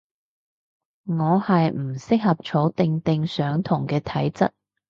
[1.05, 4.49] 我係唔適合坐定定上堂嘅體質